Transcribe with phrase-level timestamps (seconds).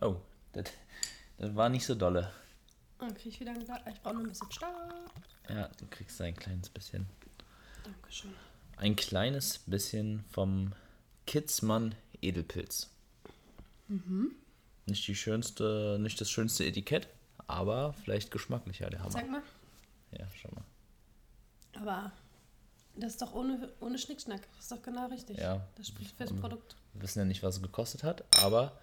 [0.00, 0.16] Oh,
[0.52, 0.64] das,
[1.38, 2.32] das war nicht so dolle.
[2.98, 3.80] Dann krieg ich wieder Glas.
[3.92, 4.72] Ich brauche noch ein bisschen Stab.
[5.48, 7.06] Ja, du kriegst ein kleines bisschen.
[7.84, 8.34] Dankeschön.
[8.76, 10.72] Ein kleines bisschen vom
[11.26, 12.90] Kidsmann Edelpilz.
[14.86, 17.08] Nicht die schönste, nicht das schönste Etikett,
[17.46, 19.10] aber vielleicht geschmacklicher, der Hammer.
[19.10, 19.42] Sag mal.
[20.12, 20.64] Ja, schau mal.
[21.80, 22.12] Aber
[22.96, 24.42] das ist doch ohne, ohne Schnickschnack.
[24.56, 25.38] Das ist doch genau richtig.
[25.38, 25.66] Ja.
[25.76, 26.76] Das spricht fürs Und Produkt.
[26.92, 28.78] Wir wissen ja nicht, was es gekostet hat, aber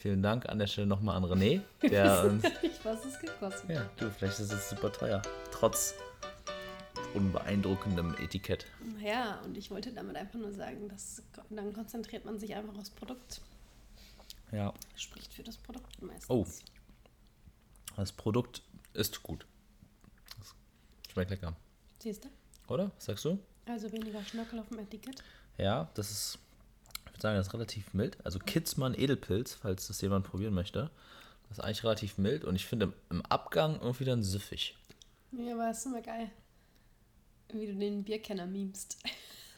[0.00, 2.44] vielen Dank an der Stelle nochmal an René, der uns.
[2.62, 3.70] Ich was es gekostet.
[3.70, 5.22] Ja, du, vielleicht ist es super teuer.
[5.52, 5.94] Trotz
[7.14, 8.66] unbeeindruckendem Etikett.
[8.98, 12.90] Naja, und ich wollte damit einfach nur sagen, dass dann konzentriert man sich einfach aufs
[12.90, 13.40] Produkt.
[14.52, 14.72] Ja.
[14.96, 16.30] Spricht für das Produkt meistens.
[16.30, 16.46] Oh.
[17.96, 18.62] Das Produkt
[18.94, 19.46] ist gut.
[20.38, 20.54] Das
[21.12, 21.54] schmeckt lecker.
[21.98, 22.28] Siehst du?
[22.72, 22.90] Oder?
[22.96, 23.38] Was sagst du?
[23.66, 25.22] Also weniger Schnörkel auf dem Etikett.
[25.58, 26.38] Ja, das ist,
[27.22, 28.16] sagen, das ist relativ mild.
[28.24, 30.90] Also Kidsmann Edelpilz, falls das jemand probieren möchte.
[31.48, 34.76] Das ist eigentlich relativ mild und ich finde im, im Abgang irgendwie dann süffig.
[35.32, 36.30] Ja, aber es ist immer geil,
[37.52, 38.98] wie du den Bierkenner memst.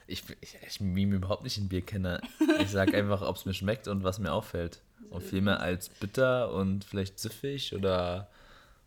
[0.06, 2.20] Ich, ich, ich mime überhaupt nicht den Bierkenner.
[2.60, 4.80] Ich sage einfach, ob es mir schmeckt und was mir auffällt.
[5.10, 8.30] Und viel mehr als bitter und vielleicht süffig oder,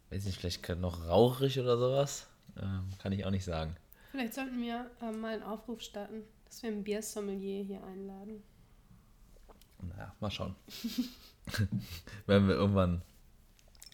[0.10, 2.28] weiß nicht, vielleicht noch rauchig oder sowas.
[2.60, 3.76] Ähm, kann ich auch nicht sagen.
[4.12, 8.44] Vielleicht sollten wir ähm, mal einen Aufruf starten, dass wir einen Biersommelier hier einladen.
[9.90, 10.56] Naja, mal schauen.
[12.26, 13.02] Wenn wir irgendwann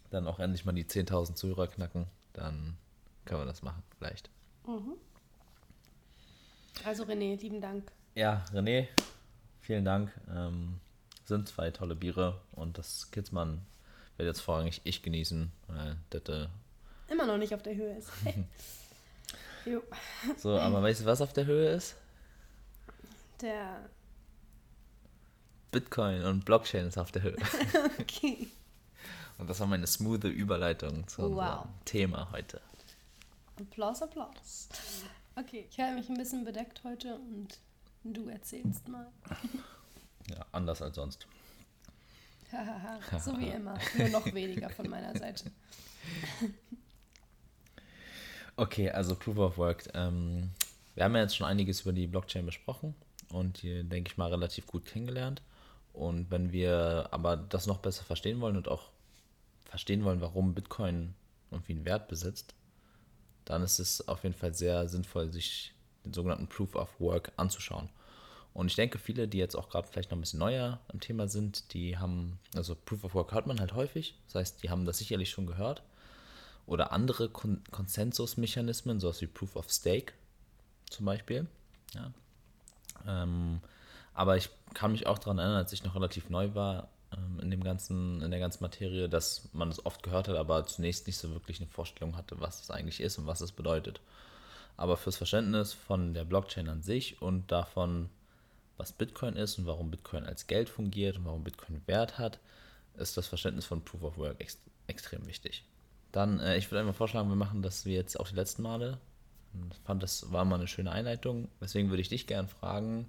[0.10, 2.78] dann auch endlich mal die 10.000 Zuhörer knacken, dann
[3.26, 4.30] können wir das machen, vielleicht.
[6.84, 7.92] Also René, lieben Dank.
[8.16, 8.88] Ja, René,
[9.62, 10.12] vielen Dank.
[10.30, 10.80] Ähm,
[11.26, 13.66] sind zwei tolle Biere und das Kidsmann
[14.18, 16.48] werde jetzt vorrangig ich genießen, weil das, äh,
[17.10, 18.10] Immer noch nicht auf der Höhe ist.
[20.38, 21.96] so, aber weißt du, was auf der Höhe ist?
[23.42, 23.90] der.
[25.72, 27.38] Bitcoin und Blockchain ist auf der Höhe.
[28.00, 28.48] Okay.
[29.38, 31.68] Und das war meine smoothe Überleitung zu unserem Wow.
[31.86, 32.62] Thema heute.
[33.60, 34.70] Applaus, Applaus.
[35.36, 37.58] Okay, ich habe mich ein bisschen bedeckt heute und
[38.04, 39.08] du erzählst mal.
[40.30, 41.26] Ja, anders als sonst.
[43.20, 43.80] So wie immer.
[43.98, 45.52] Nur noch weniger von meiner Seite.
[48.58, 49.90] Okay, also Proof of Work.
[49.94, 50.52] Ähm,
[50.94, 52.94] wir haben ja jetzt schon einiges über die Blockchain besprochen
[53.30, 55.42] und die, denke ich mal, relativ gut kennengelernt.
[55.94, 58.90] Und wenn wir aber das noch besser verstehen wollen und auch
[59.66, 61.14] verstehen wollen, warum Bitcoin
[61.50, 62.54] irgendwie einen Wert besitzt,
[63.46, 65.74] dann ist es auf jeden Fall sehr sinnvoll, sich
[66.06, 67.90] den sogenannten Proof of Work anzuschauen.
[68.54, 71.28] Und ich denke, viele, die jetzt auch gerade vielleicht noch ein bisschen neuer im Thema
[71.28, 74.16] sind, die haben, also Proof of Work hört man halt häufig.
[74.28, 75.84] Das heißt, die haben das sicherlich schon gehört.
[76.68, 80.14] Oder andere Kon Konsensusmechanismen, sowas wie Proof of Stake
[80.90, 81.48] zum Beispiel.
[81.94, 82.12] Ja.
[83.08, 83.62] Ähm,
[84.14, 87.52] aber ich kann mich auch daran erinnern, als ich noch relativ neu war ähm, in
[87.52, 91.18] dem ganzen, in der ganzen Materie, dass man es oft gehört hat, aber zunächst nicht
[91.18, 94.02] so wirklich eine Vorstellung hatte, was das eigentlich ist und was es bedeutet.
[94.78, 98.10] Aber fürs Verständnis von der Blockchain an sich und davon,
[98.78, 102.40] was Bitcoin ist und warum Bitcoin als Geld fungiert und warum Bitcoin Wert hat,
[102.96, 104.58] ist das Verständnis von Proof of Work ex
[104.88, 105.64] extrem wichtig.
[106.12, 108.98] Dann, äh, ich würde einfach vorschlagen, wir machen das wie jetzt auch die letzten Male.
[109.72, 111.50] Ich fand, das war mal eine schöne Einleitung.
[111.62, 113.08] Deswegen würde ich dich gerne fragen,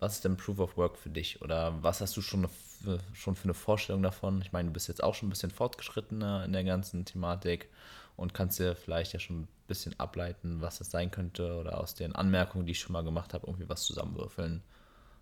[0.00, 1.42] was ist denn Proof of Work für dich?
[1.42, 4.40] Oder was hast du schon, für, schon für eine Vorstellung davon?
[4.42, 7.68] Ich meine, du bist jetzt auch schon ein bisschen fortgeschrittener in der ganzen Thematik
[8.16, 11.94] und kannst dir vielleicht ja schon ein bisschen ableiten, was es sein könnte oder aus
[11.94, 14.62] den Anmerkungen, die ich schon mal gemacht habe, irgendwie was zusammenwürfeln.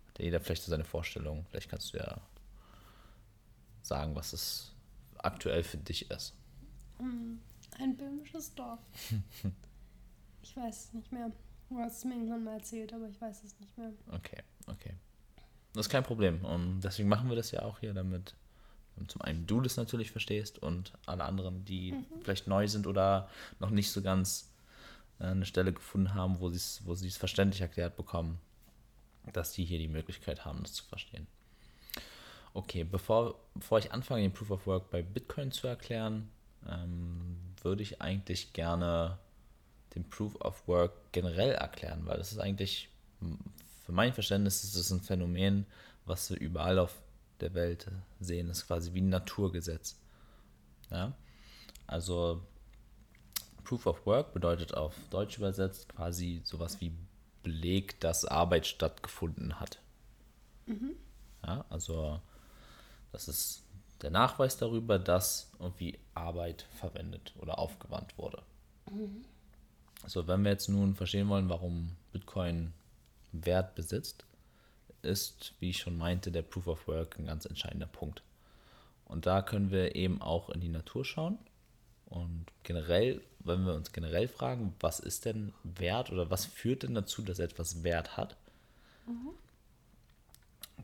[0.09, 1.45] Hat ja jeder vielleicht so seine Vorstellung.
[1.49, 2.17] Vielleicht kannst du ja
[3.81, 4.73] sagen, was es
[5.17, 6.33] aktuell für dich ist.
[7.79, 8.79] Ein böhmisches Dorf.
[10.43, 11.31] Ich weiß es nicht mehr.
[11.69, 13.93] Du hast es mir irgendwann mal erzählt, aber ich weiß es nicht mehr.
[14.11, 14.93] Okay, okay.
[15.73, 16.43] Das ist kein Problem.
[16.45, 18.35] Und deswegen machen wir das ja auch hier, damit
[19.07, 23.27] zum einen du das natürlich verstehst und alle anderen, die vielleicht neu sind oder
[23.59, 24.51] noch nicht so ganz
[25.19, 28.39] äh, eine Stelle gefunden haben, wo sie es wo sie es verständlich erklärt bekommen,
[29.31, 31.25] dass die hier die Möglichkeit haben, das zu verstehen.
[32.53, 36.29] Okay, bevor, bevor ich anfange, den Proof of Work bei Bitcoin zu erklären,
[36.69, 39.17] ähm, würde ich eigentlich gerne
[39.95, 42.89] den Proof of Work generell erklären, weil das ist eigentlich,
[43.83, 45.65] für mein Verständnis, ist es ein Phänomen,
[46.05, 46.95] was wir überall auf
[47.39, 48.47] der Welt sehen.
[48.47, 49.97] Das ist quasi wie ein Naturgesetz.
[50.89, 51.13] Ja?
[51.87, 52.41] Also
[53.63, 56.93] Proof of Work bedeutet auf Deutsch übersetzt quasi sowas wie
[57.43, 59.79] Beleg, dass Arbeit stattgefunden hat.
[61.45, 62.21] Ja, also
[63.11, 63.63] das ist
[64.01, 68.41] der Nachweis darüber, dass irgendwie Arbeit verwendet oder aufgewandt wurde.
[70.07, 72.73] So, wenn wir jetzt nun verstehen wollen, warum Bitcoin
[73.33, 74.25] Wert besitzt,
[75.01, 78.23] ist, wie ich schon meinte, der Proof of Work ein ganz entscheidender Punkt.
[79.05, 81.37] Und da können wir eben auch in die Natur schauen.
[82.05, 86.95] Und generell, wenn wir uns generell fragen, was ist denn Wert oder was führt denn
[86.95, 88.37] dazu, dass etwas Wert hat,
[89.07, 89.31] mhm.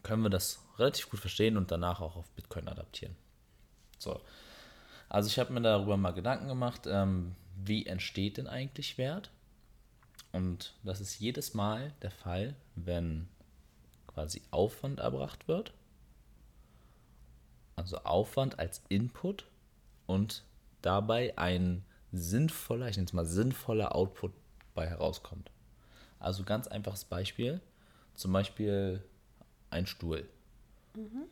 [0.03, 3.15] können wir das relativ gut verstehen und danach auch auf Bitcoin adaptieren.
[3.99, 4.19] So.
[5.07, 9.29] Also ich habe mir darüber mal Gedanken gemacht, ähm, wie entsteht denn eigentlich Wert?
[10.31, 13.27] Und das ist jedes Mal der Fall, wenn
[14.07, 15.73] quasi Aufwand erbracht wird.
[17.75, 19.45] Also Aufwand als Input
[20.05, 20.43] und
[20.81, 24.33] dabei ein sinnvoller, ich nenne es mal sinnvoller Output
[24.75, 25.51] bei herauskommt.
[26.19, 27.61] Also ganz einfaches Beispiel,
[28.13, 29.03] zum Beispiel
[29.69, 30.27] ein Stuhl.
[30.95, 31.23] Mhm.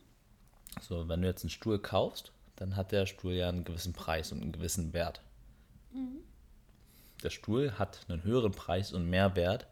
[0.80, 4.32] So, wenn du jetzt einen Stuhl kaufst, dann hat der Stuhl ja einen gewissen Preis
[4.32, 5.20] und einen gewissen Wert.
[5.92, 6.22] Mhm.
[7.22, 9.66] Der Stuhl hat einen höheren Preis und mehr Wert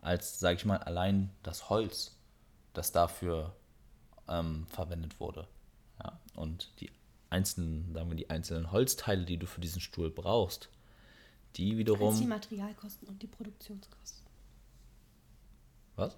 [0.00, 2.16] als, sage ich mal, allein das Holz,
[2.74, 3.54] das dafür
[4.28, 5.46] ähm, verwendet wurde.
[6.02, 6.90] Ja, und die
[7.30, 10.68] einzelnen, sagen wir, die einzelnen Holzteile, die du für diesen Stuhl brauchst,
[11.56, 12.10] die wiederum.
[12.10, 14.26] Als die Materialkosten und die Produktionskosten.
[15.96, 16.16] Was?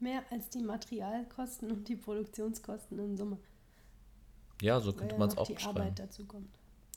[0.00, 3.38] Mehr als die Materialkosten und die Produktionskosten in Summe.
[4.60, 5.78] Ja, so könnte man es auch die beschreiben.
[5.78, 6.48] Arbeit dazu kommt.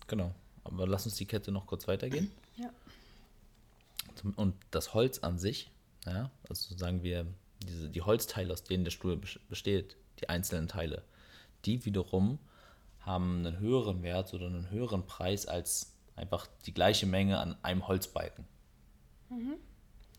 [0.08, 0.34] Genau.
[0.64, 2.32] Aber lass uns die Kette noch kurz weitergehen.
[2.58, 2.70] Ja.
[4.36, 5.72] Und das Holz an sich,
[6.06, 7.26] ja, also sagen wir,
[7.64, 9.20] diese, die Holzteile, aus denen der Stuhl
[9.50, 11.04] besteht, die einzelnen Teile,
[11.66, 12.40] die wiederum
[13.02, 17.88] haben einen höheren Wert oder einen höheren Preis als einfach die gleiche Menge an einem
[17.88, 18.46] Holzbalken.
[19.30, 19.56] Mhm.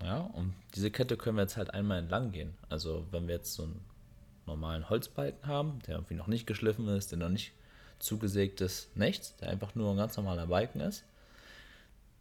[0.03, 2.57] Ja, und diese Kette können wir jetzt halt einmal entlang gehen.
[2.69, 3.85] Also wenn wir jetzt so einen
[4.47, 7.53] normalen Holzbalken haben, der irgendwie noch nicht geschliffen ist, der noch nicht
[7.99, 11.05] zugesägt ist, nichts, der einfach nur ein ganz normaler Balken ist,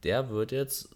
[0.04, 0.90] der wird jetzt,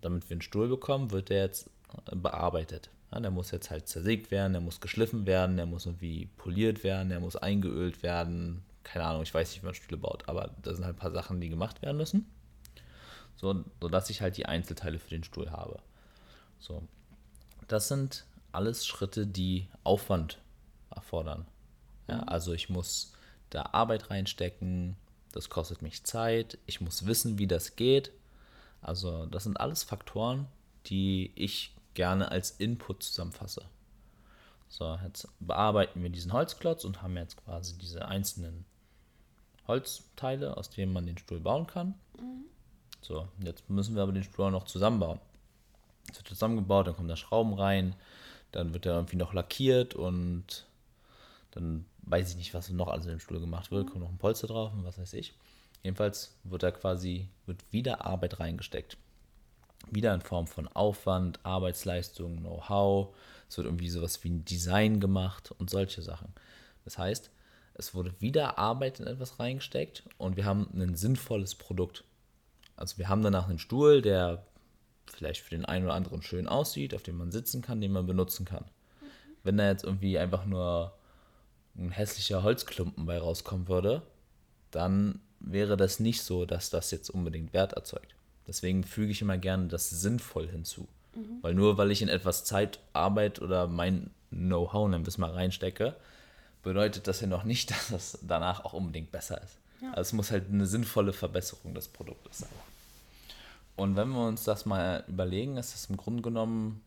[0.00, 1.70] damit wir einen Stuhl bekommen, wird der jetzt
[2.10, 2.90] bearbeitet.
[3.10, 6.84] Ja, der muss jetzt halt zersägt werden, der muss geschliffen werden, der muss irgendwie poliert
[6.84, 8.62] werden, der muss eingeölt werden.
[8.84, 11.10] Keine Ahnung, ich weiß nicht, wie man Stühle baut, aber da sind halt ein paar
[11.10, 12.30] Sachen, die gemacht werden müssen.
[13.36, 15.80] So, sodass ich halt die Einzelteile für den Stuhl habe.
[16.58, 16.82] So.
[17.66, 20.38] Das sind alles Schritte, die Aufwand
[20.90, 21.46] erfordern.
[22.08, 22.28] Ja, mhm.
[22.28, 23.12] also ich muss
[23.50, 24.96] da Arbeit reinstecken,
[25.32, 28.12] das kostet mich Zeit, ich muss wissen, wie das geht.
[28.80, 30.46] Also das sind alles Faktoren,
[30.86, 33.64] die ich gerne als Input zusammenfasse.
[34.68, 38.64] So, jetzt bearbeiten wir diesen Holzklotz und haben jetzt quasi diese einzelnen
[39.66, 41.94] Holzteile, aus denen man den Stuhl bauen kann.
[42.18, 42.44] Mhm.
[43.00, 45.20] So, jetzt müssen wir aber den Stuhl noch zusammenbauen.
[46.10, 47.94] Es wird zusammengebaut, dann kommen da Schrauben rein,
[48.52, 50.66] dann wird er irgendwie noch lackiert und
[51.50, 54.18] dann weiß ich nicht, was noch alles in dem Stuhl gemacht wird, kommt noch ein
[54.18, 55.34] Polster drauf und was weiß ich.
[55.82, 58.96] Jedenfalls wird da quasi, wird wieder Arbeit reingesteckt.
[59.90, 63.14] Wieder in Form von Aufwand, Arbeitsleistung, Know-how.
[63.48, 66.34] Es wird irgendwie sowas wie ein Design gemacht und solche Sachen.
[66.84, 67.30] Das heißt,
[67.74, 72.04] es wurde wieder Arbeit in etwas reingesteckt und wir haben ein sinnvolles Produkt.
[72.76, 74.44] Also wir haben danach einen Stuhl, der
[75.06, 78.06] vielleicht für den einen oder anderen schön aussieht, auf dem man sitzen kann, den man
[78.06, 78.64] benutzen kann.
[78.64, 79.06] Mhm.
[79.42, 80.98] Wenn da jetzt irgendwie einfach nur
[81.76, 84.02] ein hässlicher Holzklumpen bei rauskommen würde,
[84.70, 88.14] dann wäre das nicht so, dass das jetzt unbedingt Wert erzeugt.
[88.46, 90.88] Deswegen füge ich immer gerne das sinnvoll hinzu.
[91.14, 91.38] Mhm.
[91.42, 95.30] Weil nur weil ich in etwas Zeit, Arbeit oder mein Know-how, nennen wir es mal,
[95.30, 95.94] reinstecke,
[96.62, 99.58] bedeutet das ja noch nicht, dass das danach auch unbedingt besser ist.
[99.80, 99.90] Ja.
[99.90, 102.48] Also es muss halt eine sinnvolle Verbesserung des Produktes sein.
[103.76, 106.80] Und wenn wir uns das mal überlegen, ist das im Grunde genommen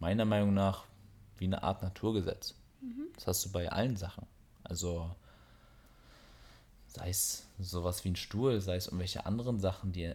[0.00, 0.84] meiner Meinung nach
[1.38, 2.54] wie eine Art Naturgesetz.
[2.80, 3.06] Mhm.
[3.14, 4.26] Das hast du bei allen Sachen.
[4.64, 5.14] Also
[6.94, 10.12] sei es sowas wie ein Stuhl, sei es irgendwelche anderen Sachen, die,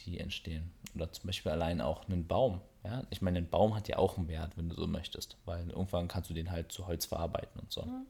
[0.00, 0.70] die entstehen.
[0.94, 2.60] Oder zum Beispiel allein auch einen Baum.
[2.84, 3.04] Ja?
[3.10, 6.08] Ich meine, ein Baum hat ja auch einen Wert, wenn du so möchtest, weil irgendwann
[6.08, 7.82] kannst du den halt zu Holz verarbeiten und so.
[7.82, 8.06] Mhm.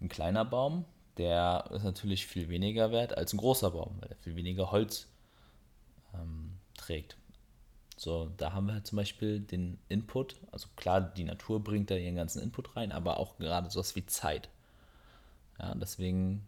[0.00, 0.84] Ein kleiner Baum,
[1.16, 5.06] der ist natürlich viel weniger wert als ein großer Baum, weil er viel weniger Holz
[6.14, 7.16] ähm, trägt.
[7.96, 10.36] So, da haben wir halt zum Beispiel den Input.
[10.52, 14.04] Also klar, die Natur bringt da ihren ganzen Input rein, aber auch gerade sowas wie
[14.04, 14.50] Zeit.
[15.58, 16.46] Ja, deswegen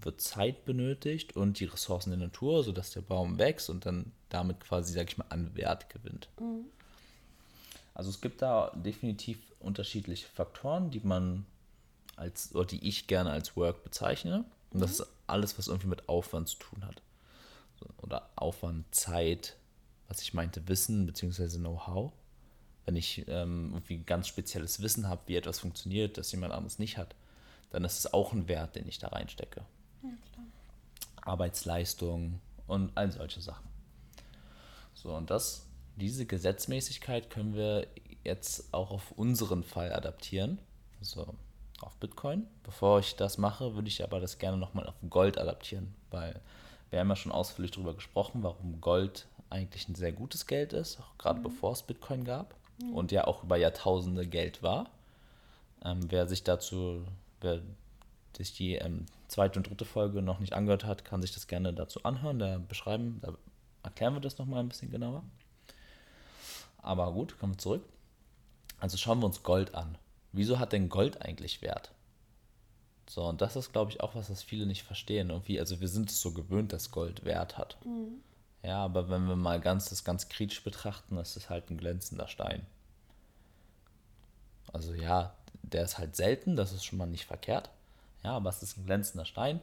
[0.00, 4.60] wird Zeit benötigt und die Ressourcen der Natur, sodass der Baum wächst und dann damit
[4.60, 6.28] quasi, sag ich mal, an Wert gewinnt.
[6.40, 6.64] Mhm.
[7.94, 11.46] Also es gibt da definitiv unterschiedliche Faktoren, die man
[12.16, 14.44] als, oder die ich gerne als Work bezeichne.
[14.70, 14.80] Und mhm.
[14.80, 17.02] das ist alles, was irgendwie mit Aufwand zu tun hat.
[18.00, 19.56] Oder Aufwand, Zeit,
[20.08, 21.58] was ich meinte, Wissen bzw.
[21.58, 22.12] Know-how.
[22.84, 26.96] Wenn ich ähm, irgendwie ganz spezielles Wissen habe, wie etwas funktioniert, das jemand anderes nicht
[26.96, 27.14] hat,
[27.70, 29.64] dann ist es auch ein Wert, den ich da reinstecke.
[30.02, 30.10] Ja,
[31.22, 33.68] Arbeitsleistung und all solche Sachen.
[34.94, 35.66] So, und das,
[35.96, 37.86] diese Gesetzmäßigkeit können wir
[38.24, 40.58] jetzt auch auf unseren Fall adaptieren.
[41.00, 41.34] Also
[41.82, 42.46] auf Bitcoin.
[42.62, 46.40] Bevor ich das mache, würde ich aber das gerne nochmal auf Gold adaptieren, weil
[46.90, 51.00] wir haben ja schon ausführlich darüber gesprochen, warum Gold eigentlich ein sehr gutes Geld ist,
[51.00, 51.44] auch gerade mhm.
[51.44, 52.94] bevor es Bitcoin gab mhm.
[52.94, 54.90] und ja auch über Jahrtausende Geld war.
[55.84, 57.04] Ähm, wer sich dazu,
[57.40, 57.60] wer
[58.36, 61.72] sich die ähm, zweite und dritte Folge noch nicht angehört hat, kann sich das gerne
[61.72, 63.34] dazu anhören, da beschreiben, da
[63.82, 65.24] erklären wir das nochmal ein bisschen genauer.
[66.78, 67.84] Aber gut, kommen wir zurück.
[68.78, 69.96] Also schauen wir uns Gold an.
[70.32, 71.92] Wieso hat denn Gold eigentlich Wert?
[73.08, 75.30] So, und das ist, glaube ich, auch was, was viele nicht verstehen.
[75.30, 77.76] Irgendwie, also wir sind es so gewöhnt, dass Gold Wert hat.
[77.84, 78.22] Mhm.
[78.62, 82.28] Ja, aber wenn wir mal ganz das ganz kritisch betrachten, ist es halt ein glänzender
[82.28, 82.64] Stein.
[84.72, 87.70] Also ja, der ist halt selten, das ist schon mal nicht verkehrt.
[88.24, 89.60] Ja, aber es ist ein glänzender Stein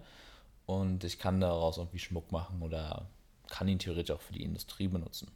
[0.65, 3.07] und ich kann daraus irgendwie Schmuck machen oder
[3.47, 5.31] kann ihn theoretisch auch für die Industrie benutzen.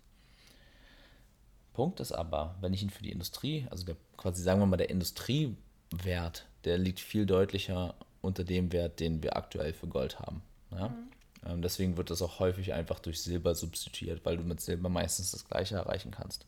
[1.74, 4.78] Punkt ist aber, wenn ich ihn für die Industrie, also der, quasi sagen wir mal
[4.78, 10.44] der Industriewert, der liegt viel deutlicher unter dem Wert, den wir aktuell für Gold haben.
[10.72, 10.90] Ja?
[10.90, 11.12] Mhm.
[11.46, 15.32] Ähm, deswegen wird das auch häufig einfach durch Silber substituiert, weil du mit Silber meistens
[15.32, 16.46] das gleiche erreichen kannst.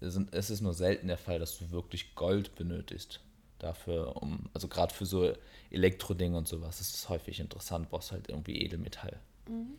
[0.00, 3.20] Es ist nur selten der Fall, dass du wirklich Gold benötigst.
[3.66, 5.34] Dafür, um, also gerade für so
[5.70, 9.18] Elektrodinge und sowas, ist es häufig interessant, brauchst halt irgendwie Edelmetall.
[9.48, 9.74] Mhm.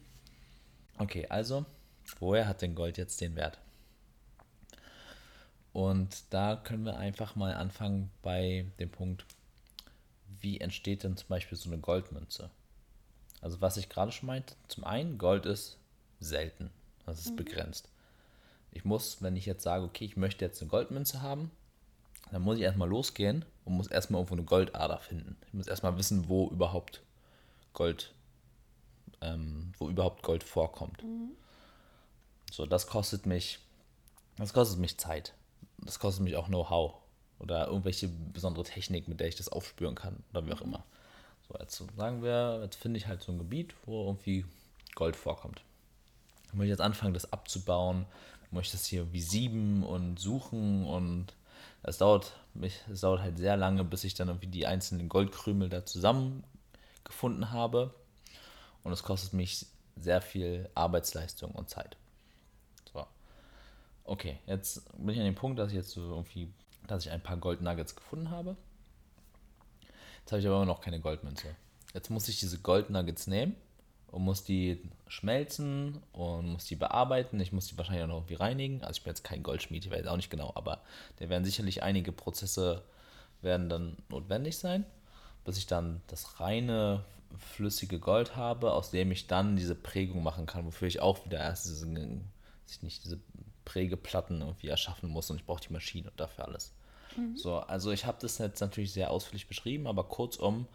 [0.97, 1.65] Okay, also,
[2.19, 3.59] woher hat denn Gold jetzt den Wert?
[5.71, 9.25] Und da können wir einfach mal anfangen bei dem Punkt,
[10.41, 12.49] wie entsteht denn zum Beispiel so eine Goldmünze?
[13.39, 15.77] Also was ich gerade schon meinte, zum einen, Gold ist
[16.19, 16.71] selten,
[17.05, 17.35] das ist mhm.
[17.37, 17.87] begrenzt.
[18.71, 21.51] Ich muss, wenn ich jetzt sage, okay, ich möchte jetzt eine Goldmünze haben,
[22.31, 25.37] dann muss ich erstmal losgehen und muss erstmal irgendwo eine Goldader finden.
[25.47, 27.01] Ich muss erstmal wissen, wo überhaupt
[27.73, 28.13] Gold,
[29.21, 31.03] ähm, wo überhaupt Gold vorkommt.
[31.03, 31.31] Mhm.
[32.51, 33.59] So, das kostet mich,
[34.37, 35.33] das kostet mich Zeit.
[35.79, 36.95] Das kostet mich auch Know-how
[37.39, 40.73] oder irgendwelche besondere Technik, mit der ich das aufspüren kann oder wie auch mhm.
[40.73, 40.83] immer.
[41.47, 44.45] So, jetzt sagen wir, jetzt finde ich halt so ein Gebiet, wo irgendwie
[44.95, 45.61] Gold vorkommt.
[46.47, 48.05] Dann muss ich jetzt anfangen, das abzubauen,
[48.51, 51.33] muss ich das hier wie sieben und suchen und
[51.83, 55.85] es dauert, es dauert halt sehr lange, bis ich dann irgendwie die einzelnen Goldkrümel da
[55.85, 57.93] zusammengefunden habe.
[58.83, 59.65] Und es kostet mich
[59.95, 61.97] sehr viel Arbeitsleistung und Zeit.
[62.91, 63.05] So.
[64.05, 66.51] Okay, jetzt bin ich an dem Punkt, dass ich jetzt so irgendwie,
[66.87, 68.55] dass ich ein paar Goldnuggets gefunden habe.
[70.19, 71.55] Jetzt habe ich aber immer noch keine Goldmünze.
[71.93, 73.55] Jetzt muss ich diese Goldnuggets nehmen
[74.11, 77.39] und muss die schmelzen und muss die bearbeiten.
[77.39, 78.81] Ich muss die wahrscheinlich auch noch irgendwie reinigen.
[78.83, 80.81] Also ich bin jetzt kein Goldschmied, ich weiß auch nicht genau, aber
[81.17, 82.83] da werden sicherlich einige Prozesse
[83.41, 84.85] werden dann notwendig sein,
[85.45, 87.03] bis ich dann das reine
[87.37, 91.39] flüssige Gold habe, aus dem ich dann diese Prägung machen kann, wofür ich auch wieder
[91.39, 91.87] erst diese,
[92.69, 93.19] ich nicht, diese
[93.65, 96.73] Prägeplatten irgendwie erschaffen muss und ich brauche die Maschine und dafür alles.
[97.15, 97.37] Mhm.
[97.37, 100.67] So, also ich habe das jetzt natürlich sehr ausführlich beschrieben, aber kurzum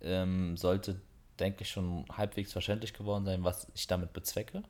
[0.00, 1.00] ähm, sollte,
[1.42, 4.62] denke ich, schon halbwegs verständlich geworden sein, was ich damit bezwecke.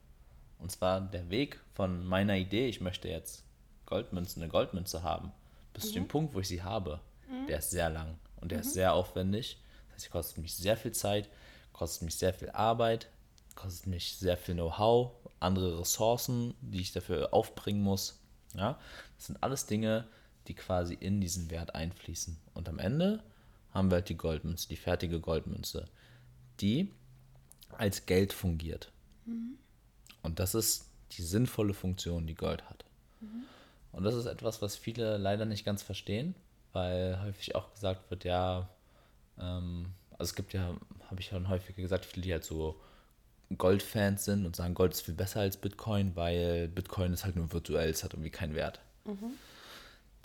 [0.59, 3.45] Und zwar der Weg von meiner Idee, ich möchte jetzt
[3.87, 5.33] Goldmünzen, eine Goldmünze haben,
[5.75, 5.89] bis mhm.
[5.89, 6.09] zu dem mhm.
[6.09, 7.47] Punkt, wo ich sie habe, mhm.
[7.47, 8.75] der ist sehr lang und der ist mhm.
[8.75, 9.59] sehr aufwendig.
[9.87, 11.29] Das heißt, es kostet mich sehr viel Zeit,
[11.73, 13.09] kostet mich sehr viel Arbeit,
[13.55, 18.19] kostet mich sehr viel Know-how, andere Ressourcen, die ich dafür aufbringen muss.
[18.55, 18.79] Ja,
[19.17, 20.07] das sind alles Dinge,
[20.47, 22.39] die quasi in diesen Wert einfließen.
[22.55, 23.23] Und am Ende
[23.73, 25.87] haben wir halt die Goldmünze, die fertige Goldmünze,
[26.61, 26.91] die
[27.71, 28.93] als Geld fungiert.
[29.27, 29.59] Mhm.
[30.23, 32.85] Und das ist die sinnvolle Funktion, die Gold hat.
[33.21, 33.45] Mhm.
[33.93, 36.35] Und das ist etwas, was viele leider nicht ganz verstehen,
[36.73, 38.69] weil häufig auch gesagt wird, ja,
[39.39, 40.75] ähm, also es gibt ja,
[41.11, 42.81] habe ich schon häufiger gesagt, viele, die halt so
[43.59, 47.53] Goldfans sind und sagen, Gold ist viel besser als Bitcoin, weil Bitcoin ist halt nur
[47.53, 48.81] virtuell, es hat irgendwie keinen Wert.
[49.05, 49.35] Mhm.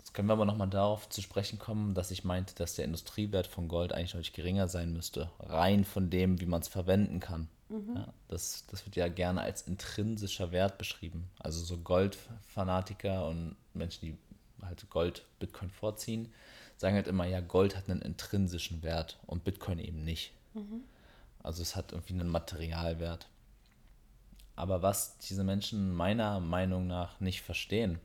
[0.08, 3.46] Jetzt können wir aber nochmal darauf zu sprechen kommen, dass ich meinte, dass der Industriewert
[3.46, 5.30] von Gold eigentlich deutlich geringer sein müsste.
[5.38, 7.46] Rein von dem, wie man es verwenden kann.
[7.68, 7.94] Mhm.
[7.94, 11.28] Ja, das, das wird ja gerne als intrinsischer Wert beschrieben.
[11.38, 14.16] Also so Goldfanatiker und Menschen, die
[14.64, 16.32] halt Gold, Bitcoin vorziehen,
[16.78, 20.32] sagen halt immer, ja, Gold hat einen intrinsischen Wert und Bitcoin eben nicht.
[20.54, 20.84] Mhm.
[21.42, 23.28] Also es hat irgendwie einen Materialwert.
[24.56, 28.00] Aber was diese Menschen meiner Meinung nach nicht verstehen,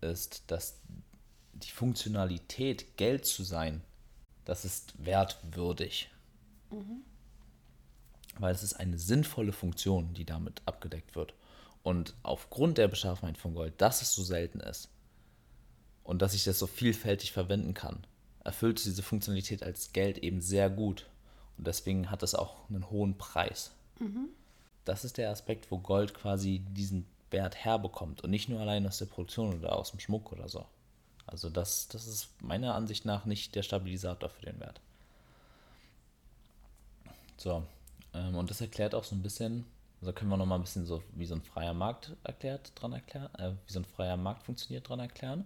[0.00, 0.80] ist, dass
[1.64, 3.82] die Funktionalität, Geld zu sein,
[4.44, 6.10] das ist wertwürdig.
[6.70, 7.02] Mhm.
[8.38, 11.34] Weil es ist eine sinnvolle Funktion, die damit abgedeckt wird.
[11.82, 14.88] Und aufgrund der Beschaffenheit von Gold, dass es so selten ist
[16.04, 18.04] und dass ich das so vielfältig verwenden kann,
[18.44, 21.06] erfüllt es diese Funktionalität als Geld eben sehr gut.
[21.58, 23.72] Und deswegen hat es auch einen hohen Preis.
[23.98, 24.28] Mhm.
[24.84, 28.98] Das ist der Aspekt, wo Gold quasi diesen Wert herbekommt und nicht nur allein aus
[28.98, 30.66] der Produktion oder aus dem Schmuck oder so.
[31.26, 34.80] Also das, das ist meiner Ansicht nach nicht der Stabilisator für den Wert.
[37.36, 37.62] So,
[38.12, 39.64] ähm, und das erklärt auch so ein bisschen,
[40.00, 43.34] also können wir nochmal ein bisschen so, wie so ein freier Markt erklärt, dran erklären,
[43.38, 45.44] äh, wie so ein freier Markt funktioniert, dran erklären.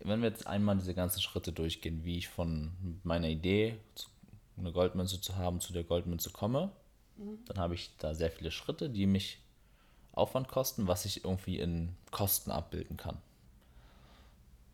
[0.00, 3.78] Wenn wir jetzt einmal diese ganzen Schritte durchgehen, wie ich von meiner Idee,
[4.56, 6.70] eine Goldmünze zu haben, zu der Goldmünze komme,
[7.16, 7.38] mhm.
[7.46, 9.38] dann habe ich da sehr viele Schritte, die mich
[10.12, 13.18] Aufwand kosten, was ich irgendwie in Kosten abbilden kann.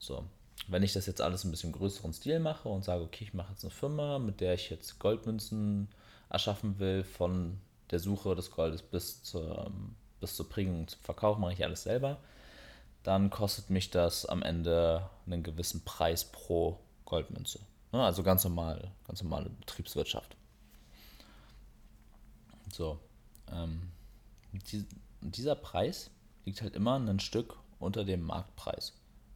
[0.04, 0.22] So,
[0.68, 3.52] wenn ich das jetzt alles ein bisschen größeren Stil mache und sage, okay, ich mache
[3.52, 5.88] jetzt eine Firma, mit der ich jetzt Goldmünzen
[6.28, 7.58] erschaffen will, von
[7.90, 9.72] der Suche des Goldes bis zur,
[10.20, 12.18] bis zur Bringung und zum Verkauf, mache ich alles selber,
[13.02, 17.60] dann kostet mich das am Ende einen gewissen Preis pro Goldmünze.
[17.92, 20.36] Ne, also ganz normal, ganz normale Betriebswirtschaft.
[22.70, 22.98] So,
[23.50, 23.90] ähm,
[25.22, 26.10] dieser Preis
[26.44, 28.92] liegt halt immer ein Stück unter dem Marktpreis.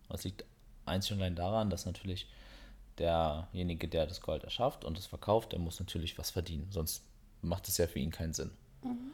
[0.09, 0.45] Das liegt
[0.89, 2.27] einzig und allein daran, dass natürlich
[2.99, 6.69] derjenige, der das Gold erschafft und es verkauft, der muss natürlich was verdienen.
[6.71, 7.05] Sonst
[7.43, 8.51] macht es ja für ihn keinen Sinn.
[8.83, 9.13] Mhm.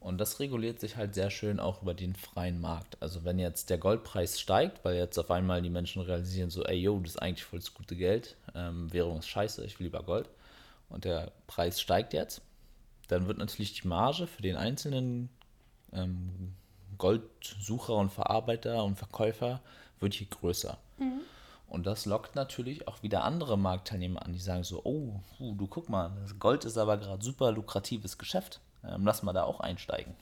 [0.00, 2.96] Und das reguliert sich halt sehr schön auch über den freien Markt.
[3.00, 6.76] Also wenn jetzt der Goldpreis steigt, weil jetzt auf einmal die Menschen realisieren so, ey,
[6.76, 10.02] yo, das ist eigentlich voll das gute Geld, ähm, Währung ist scheiße, ich will lieber
[10.02, 10.28] Gold.
[10.88, 12.40] Und der Preis steigt jetzt,
[13.08, 15.28] dann wird natürlich die Marge für den einzelnen
[15.92, 16.54] ähm,
[16.98, 19.60] Goldsucher und Verarbeiter und Verkäufer
[19.98, 20.78] wird hier größer.
[20.98, 21.20] Mhm.
[21.68, 25.88] Und das lockt natürlich auch wieder andere Marktteilnehmer an, die sagen so, oh, du guck
[25.88, 30.14] mal, das Gold ist aber gerade super lukratives Geschäft, ähm, lass mal da auch einsteigen.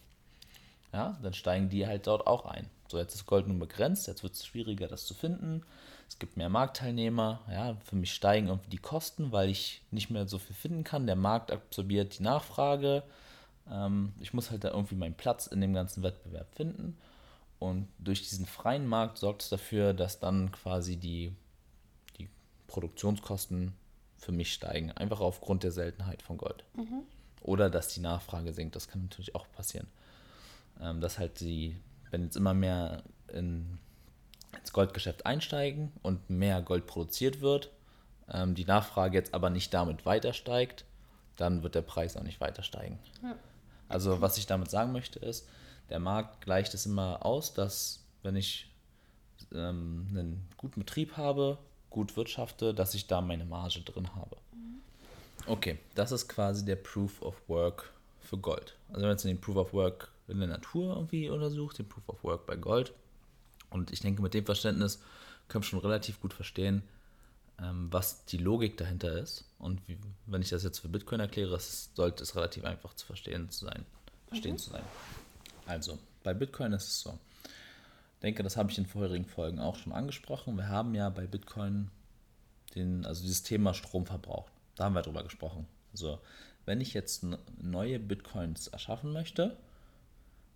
[0.93, 2.71] Ja, dann steigen die halt dort auch ein.
[2.88, 5.64] So, jetzt ist Gold nun begrenzt, jetzt wird es schwieriger, das zu finden.
[6.09, 7.40] Es gibt mehr Marktteilnehmer.
[7.50, 11.07] Ja, für mich steigen irgendwie die Kosten, weil ich nicht mehr so viel finden kann.
[11.07, 13.02] Der Markt absorbiert die Nachfrage.
[13.71, 16.97] Ähm, ich muss halt da irgendwie meinen Platz in dem ganzen Wettbewerb finden.
[17.64, 21.35] Und durch diesen freien Markt sorgt es dafür, dass dann quasi die,
[22.18, 22.28] die
[22.66, 23.73] Produktionskosten
[24.19, 24.93] für mich steigen.
[24.93, 26.62] Einfach aufgrund der Seltenheit von Gold.
[26.75, 27.04] Mhm.
[27.41, 28.76] Oder dass die Nachfrage sinkt.
[28.76, 29.86] Das kann natürlich auch passieren.
[30.78, 33.78] Ähm, dass halt die, wenn jetzt immer mehr in,
[34.58, 37.71] ins Goldgeschäft einsteigen und mehr Gold produziert wird,
[38.28, 40.84] ähm, die Nachfrage jetzt aber nicht damit weiter steigt,
[41.36, 42.99] dann wird der Preis auch nicht weiter steigen.
[43.23, 43.36] Ja.
[43.88, 45.49] Also was ich damit sagen möchte ist,
[45.90, 48.70] der Markt gleicht es immer aus, dass wenn ich
[49.52, 51.58] ähm, einen guten Betrieb habe,
[51.90, 54.36] gut wirtschafte, dass ich da meine Marge drin habe.
[55.47, 58.76] Okay, das ist quasi der Proof of Work für Gold.
[58.88, 62.08] Also wenn man jetzt den Proof of Work in der Natur irgendwie untersucht, den Proof
[62.08, 62.92] of Work bei Gold.
[63.70, 65.02] Und ich denke, mit dem Verständnis
[65.49, 66.82] können wir schon relativ gut verstehen,
[67.60, 69.44] ähm, was die Logik dahinter ist.
[69.58, 73.50] Und wie, wenn ich das jetzt für Bitcoin erkläre, sollte es relativ einfach zu verstehen
[73.50, 73.84] zu sein.
[74.28, 74.58] Verstehen mhm.
[74.58, 74.84] zu sein.
[75.66, 77.18] Also, bei Bitcoin ist es so.
[77.44, 80.56] Ich denke, das habe ich in vorherigen Folgen auch schon angesprochen.
[80.56, 81.90] Wir haben ja bei Bitcoin
[82.74, 84.48] den, also dieses Thema Stromverbrauch.
[84.76, 85.66] Da haben wir drüber gesprochen.
[85.92, 86.18] Also,
[86.64, 87.24] wenn ich jetzt
[87.60, 89.56] neue Bitcoins erschaffen möchte,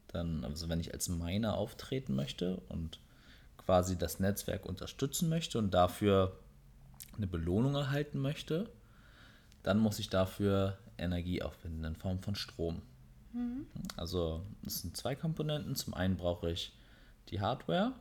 [0.09, 2.99] dann, also wenn ich als Miner auftreten möchte und
[3.59, 6.39] quasi das Netzwerk unterstützen möchte und dafür
[7.17, 8.71] eine Belohnung erhalten möchte,
[9.63, 12.81] dann muss ich dafür Energie aufwenden in Form von Strom.
[13.33, 13.67] Mhm.
[13.97, 15.75] Also es sind zwei Komponenten.
[15.75, 16.73] Zum einen brauche ich
[17.29, 17.93] die Hardware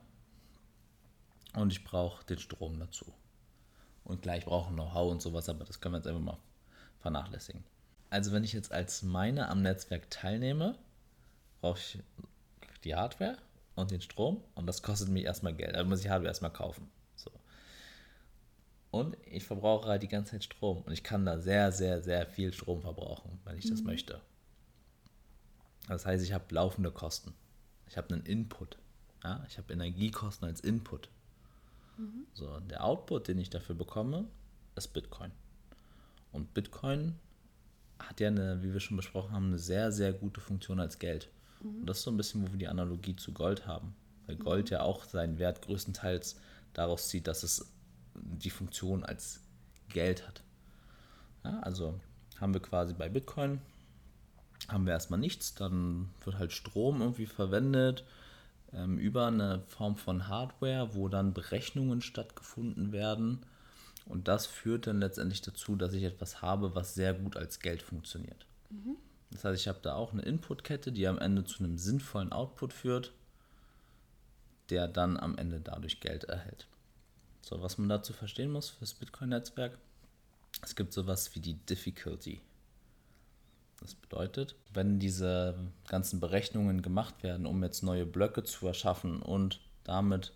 [1.54, 3.06] und ich brauche den Strom dazu.
[4.04, 6.38] Und gleich brauche Know-how und sowas, aber das können wir jetzt einfach mal
[7.00, 7.64] vernachlässigen.
[8.10, 10.78] Also wenn ich jetzt als Miner am Netzwerk teilnehme,
[11.60, 12.00] brauche ich
[12.84, 13.38] die Hardware
[13.76, 15.76] und den Strom und das kostet mich erstmal Geld.
[15.76, 16.90] Also muss ich Hardware erstmal kaufen.
[17.16, 17.32] So.
[18.92, 22.26] Und ich verbrauche halt die ganze Zeit Strom und ich kann da sehr, sehr, sehr
[22.26, 23.72] viel Strom verbrauchen, wenn ich mhm.
[23.72, 24.22] das möchte.
[25.88, 27.34] Das heißt, ich habe laufende Kosten.
[27.88, 28.78] Ich habe einen Input.
[29.24, 29.44] Ja?
[29.48, 31.10] Ich habe Energiekosten als Input.
[31.98, 32.28] Mhm.
[32.34, 34.26] So, der Output, den ich dafür bekomme,
[34.76, 35.32] ist Bitcoin.
[36.32, 37.16] Und Bitcoin
[38.00, 41.30] hat ja eine, wie wir schon besprochen haben, eine sehr, sehr gute Funktion als Geld.
[41.62, 41.82] Mhm.
[41.82, 43.96] Und das ist so ein bisschen, wo wir die Analogie zu Gold haben.
[44.28, 44.40] Weil mhm.
[44.40, 46.40] Gold ja auch seinen Wert größtenteils
[46.74, 47.72] daraus zieht, dass es
[48.14, 49.42] die Funktion als
[49.90, 50.44] Geld hat.
[51.44, 52.00] Ja, also
[52.40, 53.62] haben wir quasi bei Bitcoin
[54.68, 58.04] haben wir erstmal nichts, dann wird halt Strom irgendwie verwendet
[58.74, 63.40] ähm, über eine Form von Hardware, wo dann Berechnungen stattgefunden werden.
[64.06, 67.82] Und das führt dann letztendlich dazu, dass ich etwas habe, was sehr gut als Geld
[67.82, 68.46] funktioniert.
[68.70, 68.98] Mhm.
[69.32, 72.74] Das heißt, ich habe da auch eine Inputkette, die am Ende zu einem sinnvollen Output
[72.74, 73.12] führt,
[74.70, 76.68] der dann am Ende dadurch Geld erhält.
[77.42, 79.78] So, was man dazu verstehen muss fürs Bitcoin-Netzwerk,
[80.64, 82.42] es gibt sowas wie die Difficulty.
[83.80, 85.56] Das bedeutet, wenn diese
[85.88, 90.34] ganzen Berechnungen gemacht werden, um jetzt neue Blöcke zu erschaffen und damit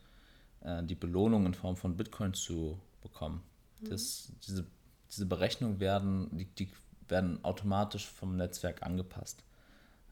[0.62, 3.42] äh, die Belohnung in Form von Bitcoin zu bekommen.
[3.82, 3.90] Mhm.
[3.90, 4.66] Das, diese,
[5.10, 6.72] diese Berechnungen werden, die, die
[7.08, 9.44] werden automatisch vom Netzwerk angepasst.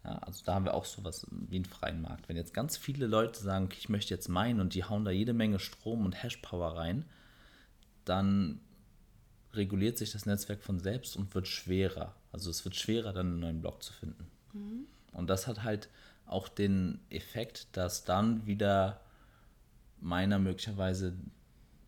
[0.03, 2.29] Ja, also da haben wir auch sowas wie einen freien Markt.
[2.29, 5.11] Wenn jetzt ganz viele Leute sagen, okay, ich möchte jetzt meinen und die hauen da
[5.11, 7.05] jede Menge Strom und Hashpower rein,
[8.05, 8.61] dann
[9.53, 12.15] reguliert sich das Netzwerk von selbst und wird schwerer.
[12.31, 14.27] Also es wird schwerer, dann einen neuen Block zu finden.
[14.53, 14.85] Mhm.
[15.13, 15.89] Und das hat halt
[16.25, 19.01] auch den Effekt, dass dann wieder
[19.99, 21.13] Miner möglicherweise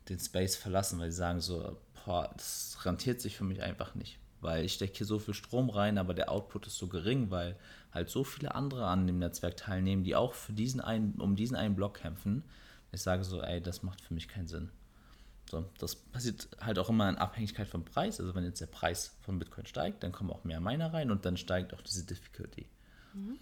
[0.08, 4.18] den Space verlassen, weil sie sagen so, boah, das rentiert sich für mich einfach nicht.
[4.40, 7.56] Weil ich stecke hier so viel Strom rein, aber der Output ist so gering, weil
[7.92, 11.56] halt so viele andere an dem Netzwerk teilnehmen, die auch für diesen einen, um diesen
[11.56, 12.42] einen Block kämpfen.
[12.90, 14.70] Ich sage so, ey, das macht für mich keinen Sinn.
[15.52, 18.18] So, das passiert halt auch immer in Abhängigkeit vom Preis.
[18.18, 21.26] Also wenn jetzt der Preis von Bitcoin steigt, dann kommen auch mehr Miner rein und
[21.26, 22.64] dann steigt auch diese Difficulty.
[23.12, 23.38] Mhm.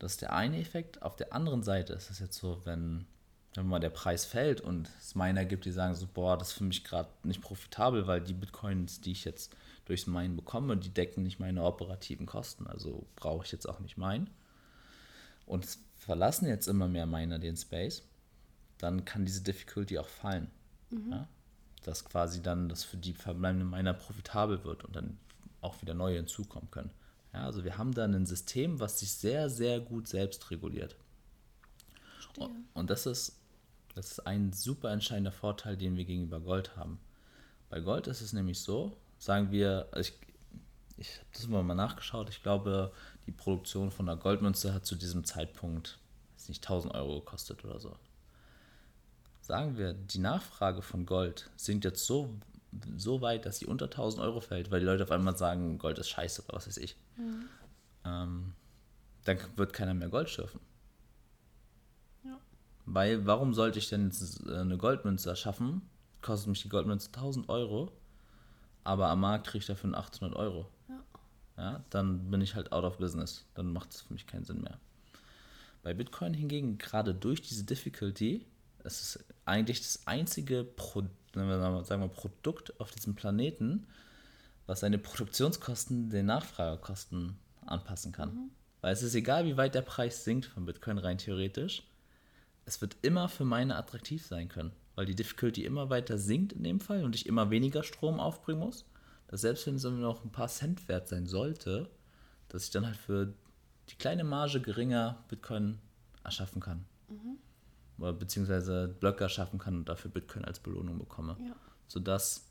[0.00, 1.02] Das ist der eine Effekt.
[1.02, 3.06] Auf der anderen Seite ist es jetzt so, wenn,
[3.54, 6.54] wenn mal der Preis fällt und es Miner gibt, die sagen so, boah, das ist
[6.54, 9.54] für mich gerade nicht profitabel, weil die Bitcoins, die ich jetzt
[9.84, 12.66] durchs Minen bekomme, die decken nicht meine operativen Kosten.
[12.66, 14.30] Also brauche ich jetzt auch nicht meinen.
[15.46, 18.02] Und es verlassen jetzt immer mehr Miner den Space,
[18.78, 20.50] dann kann diese Difficulty auch fallen.
[20.90, 21.12] Mhm.
[21.12, 21.28] Ja?
[21.86, 25.18] Dass quasi dann das für die verbleibenden Miner profitabel wird und dann
[25.60, 26.90] auch wieder neue hinzukommen können.
[27.32, 30.96] Ja, also wir haben da ein System, was sich sehr, sehr gut selbst reguliert.
[32.38, 33.38] Und, und das ist,
[33.94, 36.98] das ist ein super entscheidender Vorteil, den wir gegenüber Gold haben.
[37.70, 40.12] Bei Gold ist es nämlich so, sagen wir, ich,
[40.96, 42.92] ich habe das mal nachgeschaut, ich glaube,
[43.26, 45.98] die Produktion von einer Goldmünze hat zu diesem Zeitpunkt,
[46.48, 47.96] nicht, 1000 Euro gekostet oder so
[49.46, 52.34] sagen wir, die Nachfrage von Gold sinkt jetzt so,
[52.96, 55.98] so weit, dass sie unter 1000 Euro fällt, weil die Leute auf einmal sagen, Gold
[55.98, 57.44] ist scheiße oder was weiß ich, mhm.
[58.04, 58.54] ähm,
[59.24, 60.60] dann wird keiner mehr Gold schürfen.
[62.24, 62.40] Ja.
[62.86, 65.82] Weil, warum sollte ich denn jetzt äh, eine Goldmünze erschaffen?
[66.22, 67.92] Kostet mich die Goldmünze 1000 Euro,
[68.82, 70.68] aber am Markt kriege ich dafür 800 Euro.
[70.88, 71.04] Ja.
[71.56, 71.84] ja.
[71.90, 73.44] Dann bin ich halt out of business.
[73.54, 74.80] Dann macht es für mich keinen Sinn mehr.
[75.84, 78.44] Bei Bitcoin hingegen, gerade durch diese Difficulty,
[78.82, 83.86] es ist eigentlich das einzige Pro sagen wir, Produkt auf diesem Planeten,
[84.66, 88.34] was seine Produktionskosten den Nachfragekosten anpassen kann.
[88.34, 88.50] Mhm.
[88.80, 91.82] Weil es ist egal, wie weit der Preis sinkt von Bitcoin rein theoretisch,
[92.64, 96.64] es wird immer für meine attraktiv sein können, weil die Difficulty immer weiter sinkt in
[96.64, 98.84] dem Fall und ich immer weniger Strom aufbringen muss.
[99.28, 101.90] Dass selbst wenn es noch ein paar Cent wert sein sollte,
[102.48, 103.34] dass ich dann halt für
[103.90, 105.78] die kleine Marge geringer Bitcoin
[106.24, 106.84] erschaffen kann.
[107.08, 107.38] Mhm
[107.98, 111.36] beziehungsweise Blöcke schaffen kann und dafür Bitcoin als Belohnung bekomme.
[111.40, 111.54] Ja.
[111.88, 112.46] Sodass,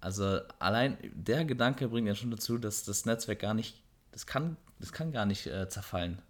[0.00, 3.82] also allein der Gedanke bringt ja schon dazu, dass das Netzwerk gar nicht,
[4.12, 6.22] das kann, das kann gar nicht äh, zerfallen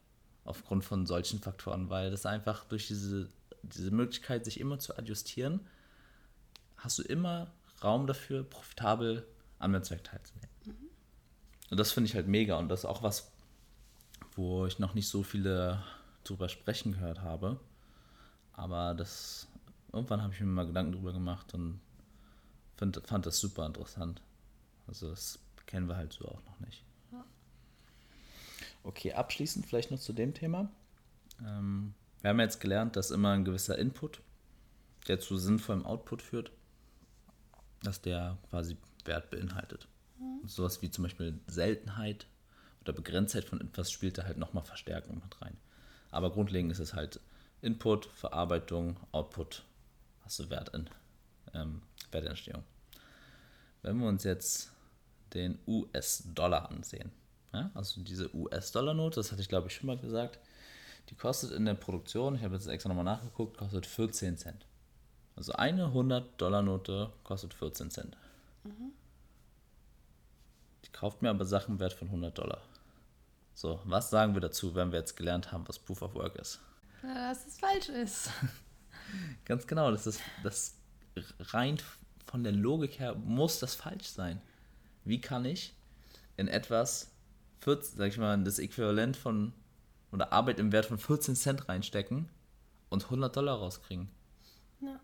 [0.44, 3.28] aufgrund von solchen Faktoren, weil das einfach durch diese,
[3.62, 5.60] diese Möglichkeit, sich immer zu adjustieren,
[6.76, 7.52] hast du immer
[7.82, 9.26] Raum dafür, profitabel
[9.58, 10.50] am Netzwerk teilzunehmen.
[10.64, 10.76] Mhm.
[11.70, 13.32] Und das finde ich halt mega und das ist auch was,
[14.34, 15.82] wo ich noch nicht so viele
[16.24, 17.58] drüber sprechen gehört habe.
[18.56, 19.46] Aber das,
[19.92, 21.80] irgendwann habe ich mir mal Gedanken drüber gemacht und
[22.76, 24.22] find, fand das super interessant.
[24.86, 26.82] Also das kennen wir halt so auch noch nicht.
[28.86, 30.70] Okay, abschließend vielleicht noch zu dem Thema.
[31.44, 34.20] Ähm, wir haben jetzt gelernt, dass immer ein gewisser Input,
[35.08, 36.52] der zu sinnvollem Output führt,
[37.82, 39.88] dass der quasi Wert beinhaltet.
[40.20, 40.46] Mhm.
[40.46, 42.26] Sowas wie zum Beispiel Seltenheit
[42.80, 45.56] oder Begrenztheit von etwas spielt da halt nochmal Verstärkung mit rein.
[46.12, 47.18] Aber grundlegend ist es halt
[47.62, 49.64] Input, Verarbeitung, Output
[50.24, 50.88] hast du Wert in
[51.54, 52.64] ähm, Wertentstehung.
[53.82, 54.72] Wenn wir uns jetzt
[55.34, 57.12] den US-Dollar ansehen,
[57.52, 60.38] ja, also diese US-Dollar-Note, das hatte ich glaube ich schon mal gesagt,
[61.08, 64.66] die kostet in der Produktion, ich habe jetzt extra nochmal nachgeguckt, kostet 14 Cent.
[65.36, 68.16] Also eine 100-Dollar-Note kostet 14 Cent.
[68.64, 68.92] Mhm.
[70.84, 72.62] Die kauft mir aber Sachen wert von 100 Dollar.
[73.54, 76.60] So, was sagen wir dazu, wenn wir jetzt gelernt haben, was Proof of Work ist?
[77.02, 78.30] Dass es falsch ist.
[79.44, 80.74] Ganz genau, das ist das
[81.38, 81.78] rein
[82.24, 84.40] von der Logik her muss das falsch sein.
[85.04, 85.74] Wie kann ich
[86.36, 87.12] in etwas
[87.60, 89.52] 14, sag ich mal, das Äquivalent von
[90.12, 92.28] oder Arbeit im Wert von 14 Cent reinstecken
[92.90, 94.08] und 100 Dollar rauskriegen?
[94.80, 95.00] Ja.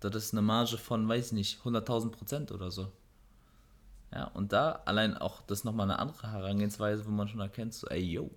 [0.00, 2.92] Das ist eine Marge von, weiß ich nicht, 100.000 Prozent oder so.
[4.12, 7.86] Ja, und da allein auch das nochmal eine andere Herangehensweise, wo man schon erkennt, so,
[7.88, 8.30] ey, yo,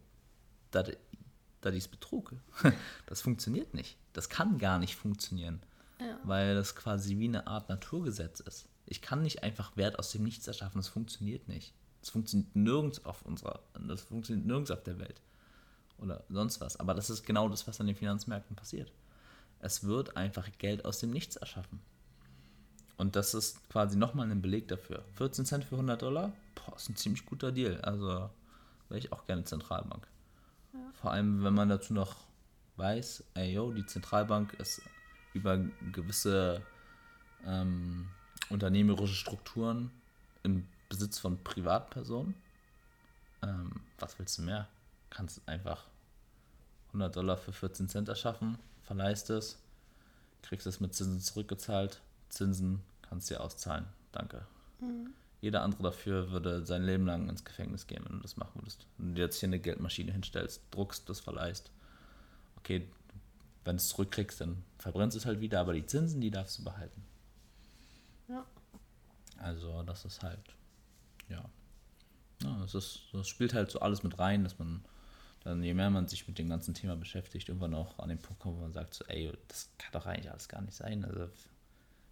[0.72, 0.90] das
[1.62, 2.34] das ist Betrug.
[3.06, 3.98] Das funktioniert nicht.
[4.14, 5.62] Das kann gar nicht funktionieren.
[6.00, 6.18] Ja.
[6.24, 8.68] Weil das quasi wie eine Art Naturgesetz ist.
[8.86, 10.80] Ich kann nicht einfach Wert aus dem Nichts erschaffen.
[10.80, 11.74] Das funktioniert nicht.
[12.02, 15.22] Das funktioniert nirgends auf unserer, das funktioniert nirgends auf der Welt.
[16.00, 16.78] Oder sonst was.
[16.78, 18.92] Aber das ist genau das, was an den Finanzmärkten passiert.
[19.60, 21.80] Es wird einfach Geld aus dem Nichts erschaffen.
[22.98, 25.04] Und das ist quasi nochmal ein Beleg dafür.
[25.16, 27.80] 14 Cent für 100 Dollar, boah, ist ein ziemlich guter Deal.
[27.82, 28.30] Also
[28.90, 30.08] wäre ich auch gerne Zentralbank.
[31.02, 32.16] Vor allem, wenn man dazu noch
[32.78, 34.82] weiß, ey yo, die Zentralbank ist
[35.34, 35.58] über
[35.92, 36.62] gewisse
[37.46, 38.08] ähm,
[38.50, 39.92] unternehmerische Strukturen
[40.44, 42.36] im Besitz von Privatpersonen.
[43.42, 44.68] Ähm, was willst du mehr?
[45.10, 45.86] Kannst einfach
[46.90, 49.58] 100 Dollar für 14 Cent erschaffen, verleihst es,
[50.44, 53.86] kriegst es mit Zinsen zurückgezahlt, Zinsen kannst du dir auszahlen.
[54.12, 54.46] Danke.
[54.80, 55.14] Mhm.
[55.42, 58.86] Jeder andere dafür würde sein Leben lang ins Gefängnis gehen, wenn du das machen würdest.
[58.98, 61.72] Wenn du jetzt hier eine Geldmaschine hinstellst, druckst, das verleihst.
[62.58, 62.88] Okay,
[63.66, 66.60] wenn du es zurückkriegst, dann verbrennst du es halt wieder, aber die Zinsen, die darfst
[66.60, 67.04] du behalten.
[68.28, 68.46] Ja.
[69.38, 70.56] Also, das ist halt,
[71.28, 71.44] ja.
[72.44, 74.86] ja das, ist, das spielt halt so alles mit rein, dass man
[75.44, 78.42] dann, je mehr man sich mit dem ganzen Thema beschäftigt, irgendwann auch an den Punkt
[78.42, 81.04] kommt, wo man sagt, so, ey, das kann doch eigentlich alles gar nicht sein.
[81.04, 81.30] Also,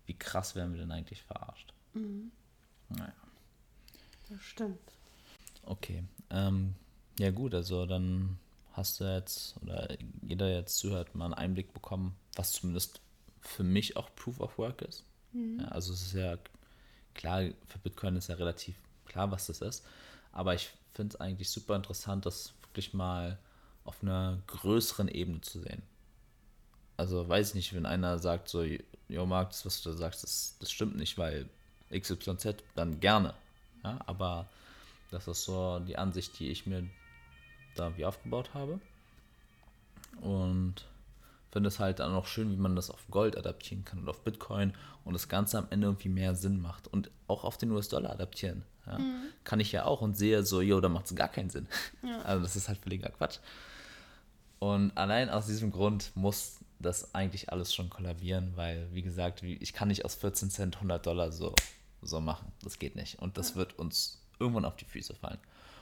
[0.07, 1.73] wie krass werden wir denn eigentlich verarscht?
[1.93, 2.31] Mhm.
[2.89, 3.13] Naja.
[4.29, 4.79] Das stimmt.
[5.63, 6.03] Okay.
[6.29, 6.75] Ähm,
[7.19, 8.37] ja, gut, also dann
[8.73, 9.87] hast du jetzt, oder
[10.21, 13.01] jeder jetzt zuhört, mal einen Einblick bekommen, was zumindest
[13.41, 15.03] für mich auch Proof of Work ist.
[15.33, 15.59] Mhm.
[15.61, 16.37] Ja, also es ist ja
[17.13, 18.75] klar, für Bitcoin ist ja relativ
[19.05, 19.85] klar, was das ist.
[20.31, 23.37] Aber ich finde es eigentlich super interessant, das wirklich mal
[23.83, 25.81] auf einer größeren Ebene zu sehen.
[26.97, 30.23] Also weiß ich nicht, wenn einer sagt so, jo Marc, das, was du da sagst,
[30.23, 31.49] das, das stimmt nicht, weil
[31.91, 33.33] XYZ, dann gerne.
[33.83, 34.47] Ja, aber
[35.11, 36.83] das ist so die Ansicht, die ich mir
[37.75, 38.79] da wie aufgebaut habe.
[40.21, 40.85] Und
[41.51, 44.23] finde es halt dann auch schön, wie man das auf Gold adaptieren kann und auf
[44.23, 44.73] Bitcoin
[45.03, 46.87] und das Ganze am Ende irgendwie mehr Sinn macht.
[46.87, 48.63] Und auch auf den US-Dollar adaptieren.
[48.85, 48.99] Ja.
[48.99, 49.23] Mhm.
[49.43, 51.67] Kann ich ja auch und sehe so, jo, da macht es gar keinen Sinn.
[52.03, 52.21] Ja.
[52.23, 53.39] Also das ist halt völliger Quatsch.
[54.59, 59.73] Und allein aus diesem Grund muss das eigentlich alles schon kollabieren, weil, wie gesagt, ich
[59.73, 61.53] kann nicht aus 14 Cent 100 Dollar so,
[62.01, 62.51] so machen.
[62.63, 63.19] Das geht nicht.
[63.19, 65.39] Und das wird uns irgendwann auf die Füße fallen.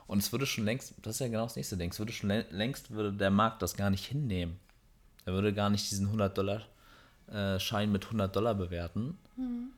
[0.08, 2.30] Und es würde schon längst, das ist ja genau das nächste Ding, es würde schon
[2.30, 4.58] längst, würde der Markt das gar nicht hinnehmen.
[5.26, 9.18] Er würde gar nicht diesen 100-Dollar-Schein äh, mit 100 Dollar bewerten.
[9.36, 9.72] Mhm.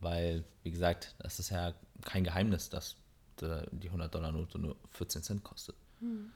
[0.00, 2.96] Weil, wie gesagt, es ist ja kein Geheimnis, dass
[3.40, 5.76] die 100-Dollar-Note nur 14 Cent kostet.
[6.00, 6.30] Mhm.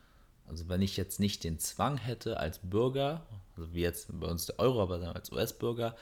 [0.47, 3.23] Also wenn ich jetzt nicht den Zwang hätte als Bürger,
[3.57, 5.97] also wie jetzt bei uns der Euro, aber als US-Bürger,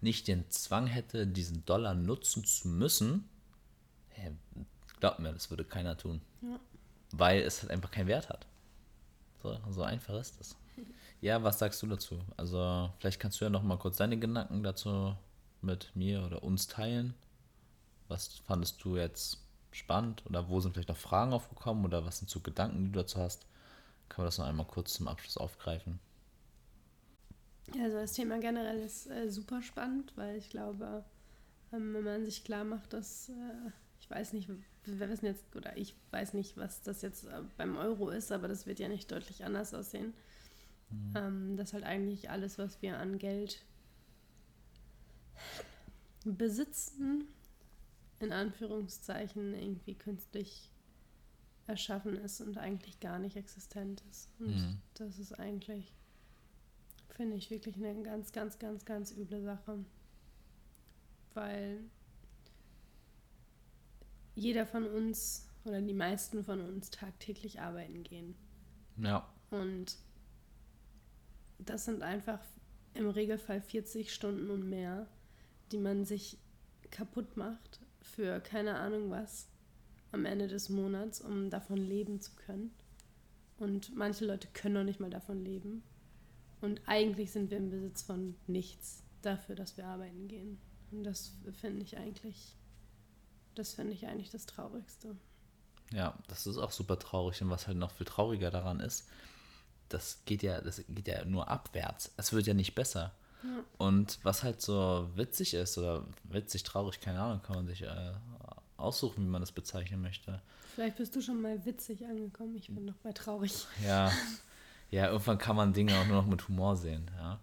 [0.00, 3.28] nicht den Zwang hätte, diesen Dollar nutzen zu müssen,
[4.10, 4.32] hey,
[5.00, 6.20] glaubt mir, das würde keiner tun.
[6.42, 6.58] Ja.
[7.12, 8.46] Weil es halt einfach keinen Wert hat.
[9.42, 10.56] So, so einfach ist das.
[11.20, 12.20] Ja, was sagst du dazu?
[12.36, 15.16] Also, vielleicht kannst du ja noch mal kurz deine Gedanken dazu
[15.62, 17.14] mit mir oder uns teilen.
[18.08, 19.38] Was fandest du jetzt
[19.72, 23.00] spannend oder wo sind vielleicht noch Fragen aufgekommen oder was sind so Gedanken, die du
[23.00, 23.46] dazu hast?
[24.08, 25.98] Können wir das noch einmal kurz zum Abschluss aufgreifen?
[27.80, 31.04] Also das Thema generell ist äh, super spannend, weil ich glaube,
[31.72, 34.48] ähm, wenn man sich klar macht, dass äh, ich weiß nicht,
[34.84, 38.46] wir wissen jetzt, oder ich weiß nicht, was das jetzt äh, beim Euro ist, aber
[38.46, 40.14] das wird ja nicht deutlich anders aussehen.
[40.90, 41.14] Mhm.
[41.16, 43.64] Ähm, dass halt eigentlich alles, was wir an Geld
[46.24, 47.24] besitzen,
[48.20, 50.70] in Anführungszeichen irgendwie künstlich
[51.66, 54.28] erschaffen ist und eigentlich gar nicht existent ist.
[54.38, 54.78] Und mhm.
[54.94, 55.92] das ist eigentlich,
[57.16, 59.84] finde ich, wirklich eine ganz, ganz, ganz, ganz üble Sache.
[61.34, 61.80] Weil
[64.34, 68.36] jeder von uns oder die meisten von uns tagtäglich arbeiten gehen.
[68.98, 69.28] Ja.
[69.50, 69.96] Und
[71.58, 72.40] das sind einfach
[72.94, 75.08] im Regelfall 40 Stunden und mehr,
[75.72, 76.38] die man sich
[76.90, 79.48] kaputt macht für keine Ahnung was
[80.12, 82.72] am Ende des Monats, um davon leben zu können.
[83.58, 85.82] Und manche Leute können noch nicht mal davon leben.
[86.60, 90.58] Und eigentlich sind wir im Besitz von nichts dafür, dass wir arbeiten gehen.
[90.90, 92.56] Und das finde ich eigentlich
[93.56, 95.16] das finde ich eigentlich das Traurigste.
[95.92, 97.42] Ja, das ist auch super traurig.
[97.42, 99.08] Und was halt noch viel trauriger daran ist,
[99.88, 102.12] das geht ja, das geht ja nur abwärts.
[102.16, 103.12] Es wird ja nicht besser.
[103.42, 103.64] Ja.
[103.78, 108.12] Und was halt so witzig ist, oder witzig, traurig, keine Ahnung, kann man sich äh,
[108.76, 110.42] aussuchen, wie man das bezeichnen möchte.
[110.74, 113.66] Vielleicht bist du schon mal witzig angekommen, ich bin noch bei traurig.
[113.84, 114.12] Ja,
[114.90, 117.40] ja, irgendwann kann man Dinge auch nur noch mit Humor sehen, ja.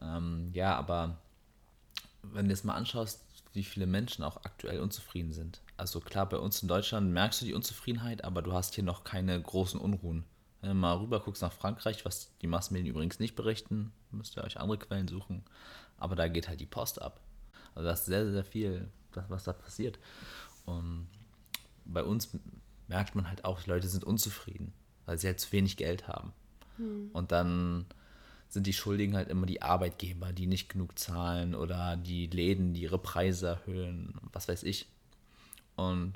[0.00, 1.18] Ähm, ja, aber
[2.22, 3.20] wenn du es mal anschaust,
[3.52, 5.60] wie viele Menschen auch aktuell unzufrieden sind.
[5.76, 9.04] Also klar, bei uns in Deutschland merkst du die Unzufriedenheit, aber du hast hier noch
[9.04, 10.24] keine großen Unruhen.
[10.60, 14.44] Wenn du mal rüber guckst nach Frankreich, was die Massenmedien übrigens nicht berichten, müsst ihr
[14.44, 15.42] euch andere Quellen suchen.
[15.96, 17.20] Aber da geht halt die Post ab.
[17.74, 18.88] Also das ist sehr, sehr viel,
[19.28, 19.98] was da passiert.
[20.66, 21.08] Und
[21.84, 22.28] bei uns
[22.88, 24.72] merkt man halt auch, Leute sind unzufrieden,
[25.10, 26.32] weil sie halt zu wenig Geld haben.
[26.76, 27.10] Hm.
[27.12, 27.86] Und dann
[28.48, 32.82] sind die Schuldigen halt immer die Arbeitgeber, die nicht genug zahlen oder die Läden, die
[32.82, 34.86] ihre Preise erhöhen, was weiß ich.
[35.74, 36.12] Und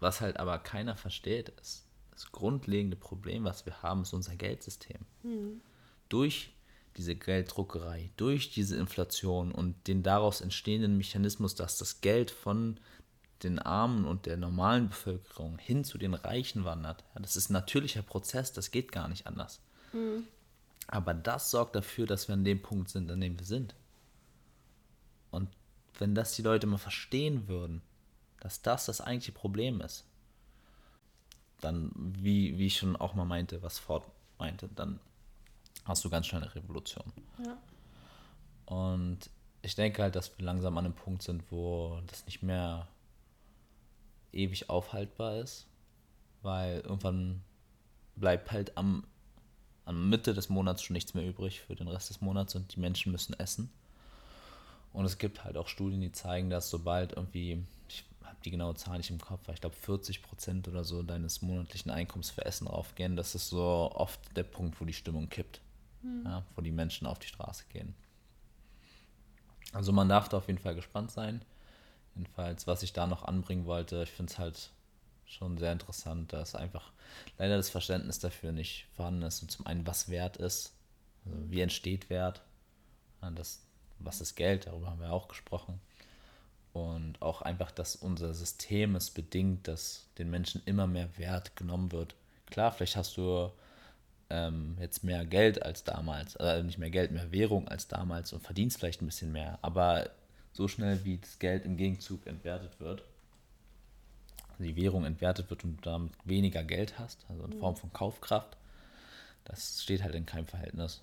[0.00, 5.02] was halt aber keiner versteht, ist, das grundlegende Problem, was wir haben, ist unser Geldsystem.
[5.22, 5.60] Mhm.
[6.08, 6.54] Durch
[6.96, 12.80] diese Gelddruckerei, durch diese Inflation und den daraus entstehenden Mechanismus, dass das Geld von
[13.42, 17.04] den Armen und der normalen Bevölkerung hin zu den Reichen wandert.
[17.14, 19.60] Das ist ein natürlicher Prozess, das geht gar nicht anders.
[19.92, 20.24] Mhm.
[20.88, 23.74] Aber das sorgt dafür, dass wir an dem Punkt sind, an dem wir sind.
[25.30, 25.48] Und
[25.98, 27.82] wenn das die Leute mal verstehen würden,
[28.40, 30.04] dass das das eigentliche Problem ist,
[31.60, 34.04] dann, wie, wie ich schon auch mal meinte, was Ford
[34.38, 35.00] meinte, dann
[35.84, 37.12] hast du ganz schnell eine Revolution.
[37.44, 37.58] Ja.
[38.66, 39.30] Und
[39.62, 42.86] ich denke halt, dass wir langsam an einem Punkt sind, wo das nicht mehr
[44.32, 45.66] ewig aufhaltbar ist,
[46.42, 47.42] weil irgendwann
[48.16, 49.04] bleibt halt am,
[49.84, 52.80] am Mitte des Monats schon nichts mehr übrig für den Rest des Monats und die
[52.80, 53.70] Menschen müssen essen.
[54.92, 58.74] Und es gibt halt auch Studien, die zeigen, dass sobald irgendwie, ich habe die genaue
[58.74, 62.44] Zahl nicht im Kopf, weil ich glaube 40 Prozent oder so deines monatlichen Einkommens für
[62.44, 65.60] Essen raufgehen, das ist so oft der Punkt, wo die Stimmung kippt,
[66.02, 66.22] mhm.
[66.24, 67.94] ja, wo die Menschen auf die Straße gehen.
[69.72, 71.42] Also man darf da auf jeden Fall gespannt sein.
[72.14, 74.70] Jedenfalls, was ich da noch anbringen wollte, ich finde es halt
[75.26, 76.90] schon sehr interessant, dass einfach
[77.38, 79.42] leider das Verständnis dafür nicht vorhanden ist.
[79.42, 80.72] Und zum einen, was Wert ist,
[81.26, 82.42] also wie entsteht Wert,
[83.34, 83.62] das,
[83.98, 85.80] was ist Geld, darüber haben wir auch gesprochen.
[86.72, 91.92] Und auch einfach, dass unser System es bedingt, dass den Menschen immer mehr Wert genommen
[91.92, 92.14] wird.
[92.46, 93.50] Klar, vielleicht hast du
[94.30, 98.42] ähm, jetzt mehr Geld als damals, also nicht mehr Geld, mehr Währung als damals und
[98.42, 100.10] verdienst vielleicht ein bisschen mehr, aber
[100.58, 103.04] so schnell wie das Geld im Gegenzug entwertet wird,
[104.50, 107.92] also die Währung entwertet wird und du damit weniger Geld hast, also in Form von
[107.92, 108.56] Kaufkraft,
[109.44, 111.00] das steht halt in keinem Verhältnis.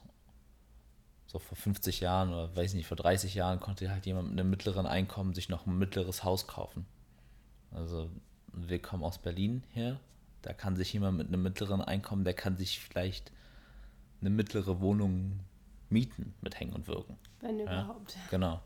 [1.27, 4.49] So vor 50 Jahren oder weiß nicht, vor 30 Jahren konnte halt jemand mit einem
[4.49, 6.85] mittleren Einkommen sich noch ein mittleres Haus kaufen.
[7.71, 8.09] Also
[8.51, 10.01] wir kommen aus Berlin her,
[10.41, 13.31] da kann sich jemand mit einem mittleren Einkommen, der kann sich vielleicht
[14.19, 15.39] eine mittlere Wohnung
[15.89, 17.17] mieten mit Hängen und Wirken.
[17.39, 18.15] Wenn überhaupt.
[18.15, 18.61] Ja, genau.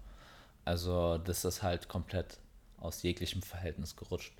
[0.70, 2.38] Also das ist halt komplett
[2.78, 4.34] aus jeglichem Verhältnis gerutscht.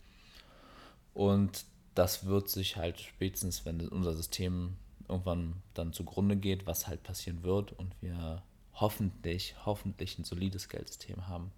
[1.16, 1.66] Und
[1.96, 7.42] das wird sich halt spätestens, wenn unser System irgendwann dann zugrunde geht, was halt passieren
[7.42, 8.44] wird und wir
[8.76, 11.52] hoffentlich, hoffentlich ein solides Geldsystem haben,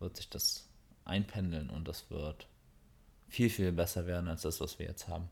[0.00, 0.68] wird sich das
[1.06, 2.46] einpendeln und das wird
[3.28, 5.30] viel, viel besser werden als das, was wir jetzt haben.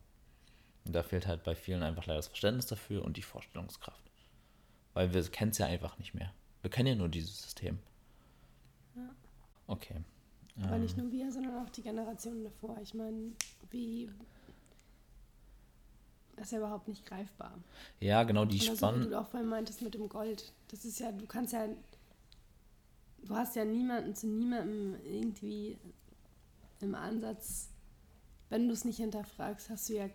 [0.86, 4.10] Und da fehlt halt bei vielen einfach leider das Verständnis dafür und die Vorstellungskraft.
[4.94, 6.32] Weil wir kennen es ja einfach nicht mehr.
[6.62, 7.78] Wir kennen ja nur dieses System.
[9.66, 9.96] Okay.
[10.62, 10.82] Aber ähm.
[10.82, 12.78] nicht nur wir, sondern auch die Generationen davor.
[12.82, 13.32] Ich meine,
[13.70, 14.10] wie.
[16.36, 17.58] Das ist ja überhaupt nicht greifbar.
[18.00, 19.04] Ja, genau, die Spannung.
[19.04, 20.52] So, du auch vorhin meintest mit dem Gold.
[20.68, 21.68] Das ist ja, du kannst ja.
[23.24, 25.78] Du hast ja niemanden zu niemandem irgendwie
[26.80, 27.68] im Ansatz.
[28.48, 30.10] Wenn du es nicht hinterfragst, hast du ja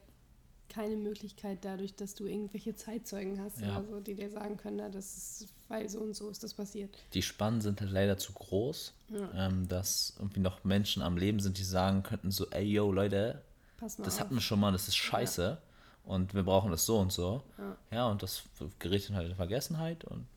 [0.70, 3.78] keine Möglichkeit dadurch, dass du irgendwelche Zeitzeugen hast, ja.
[3.78, 6.96] also, die dir sagen können, na, das ist, weil so und so ist das passiert.
[7.14, 9.48] Die Spannen sind halt leider zu groß, ja.
[9.48, 13.42] ähm, dass irgendwie noch Menschen am Leben sind, die sagen könnten so, ey, yo, Leute,
[13.80, 14.20] das auf.
[14.20, 16.12] hatten wir schon mal, das ist scheiße ja.
[16.12, 17.44] und wir brauchen das so und so.
[17.92, 18.44] Ja, und das
[18.80, 20.28] gerät dann halt in Vergessenheit und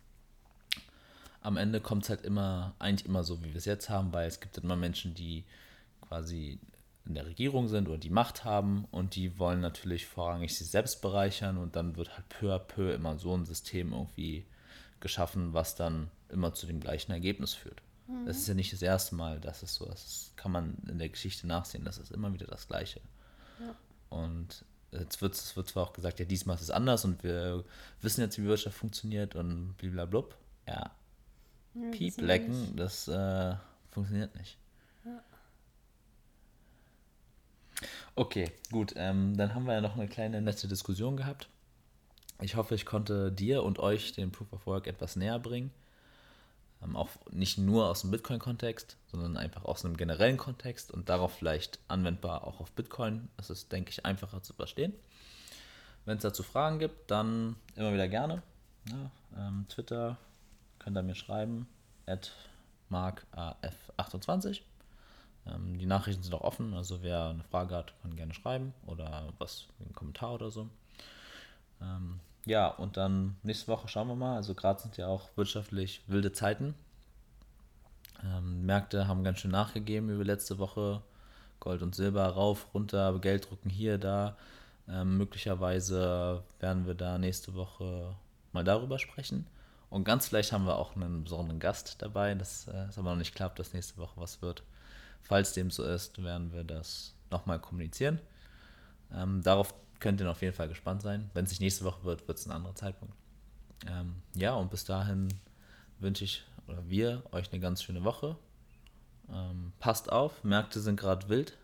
[1.43, 4.29] am Ende kommt es halt immer, eigentlich immer so, wie wir es jetzt haben, weil
[4.29, 5.45] es gibt immer Menschen, die
[6.03, 6.59] quasi
[7.07, 11.01] in der Regierung sind oder die Macht haben und die wollen natürlich vorrangig sich selbst
[11.01, 14.47] bereichern und dann wird halt peu à peu immer so ein System irgendwie
[15.01, 17.83] geschaffen, was dann immer zu dem gleichen Ergebnis führt.
[18.07, 18.27] Mhm.
[18.27, 20.05] Das ist ja nicht das erste Mal, dass es so ist.
[20.05, 23.01] Das kann man in der Geschichte nachsehen, das ist immer wieder das Gleiche.
[23.61, 23.75] Ja.
[24.11, 27.65] Und jetzt wird, es wird zwar auch gesagt, ja, diesmal ist es anders und wir
[28.03, 30.37] wissen jetzt, wie Wirtschaft funktioniert und blablabla.
[30.69, 30.91] Ja,
[31.75, 33.55] ja Piep lecken, das äh,
[33.91, 34.59] funktioniert nicht.
[38.14, 38.94] Okay, gut.
[38.96, 41.49] Ähm, dann haben wir ja noch eine kleine nette Diskussion gehabt.
[42.41, 45.70] Ich hoffe, ich konnte dir und euch den Proof of Work etwas näher bringen.
[46.82, 51.35] Ähm, auch nicht nur aus dem Bitcoin-Kontext, sondern einfach aus einem generellen Kontext und darauf
[51.35, 53.28] vielleicht anwendbar auch auf Bitcoin.
[53.37, 54.95] Das ist, denke ich, einfacher zu verstehen.
[56.07, 58.43] Wenn es dazu Fragen gibt, dann immer wieder gerne.
[58.89, 59.11] Ja,
[59.49, 60.16] ähm, Twitter
[60.78, 61.68] könnt ihr mir schreiben,
[62.07, 62.32] at
[62.91, 64.62] markaf28.
[65.47, 69.32] Ähm, die Nachrichten sind auch offen, also wer eine Frage hat, kann gerne schreiben oder
[69.38, 70.68] was, einen Kommentar oder so.
[71.80, 74.36] Ähm, ja, und dann nächste Woche schauen wir mal.
[74.36, 76.74] Also gerade sind ja auch wirtschaftlich wilde Zeiten.
[78.24, 81.03] Ähm, Märkte haben ganz schön nachgegeben über letzte Woche.
[81.61, 84.36] Gold und Silber rauf, runter, Gelddrucken hier, da.
[84.88, 88.14] Ähm, möglicherweise werden wir da nächste Woche
[88.53, 89.47] mal darüber sprechen.
[89.91, 92.34] Und ganz vielleicht haben wir auch einen besonderen Gast dabei.
[92.34, 94.62] Das äh, ist aber noch nicht klar, ob das nächste Woche was wird.
[95.23, 98.21] Falls dem so ist, werden wir das nochmal kommunizieren.
[99.12, 101.31] Ähm, darauf könnt ihr auf jeden Fall gespannt sein.
[101.35, 103.14] Wenn es nicht nächste Woche wird, wird es ein anderer Zeitpunkt.
[103.87, 105.29] Ähm, ja, und bis dahin
[105.99, 108.37] wünsche ich oder wir euch eine ganz schöne Woche.
[109.33, 111.57] Ähm, passt auf, Märkte sind gerade wild.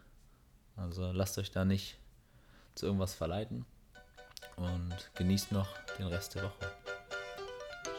[0.76, 1.98] Also lasst euch da nicht
[2.74, 3.64] zu irgendwas verleiten.
[4.56, 6.72] Und genießt noch den Rest der Woche.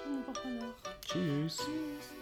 [0.03, 1.01] Schöne Woche noch.
[1.01, 1.57] Tschüss.
[1.57, 2.16] Tschüss.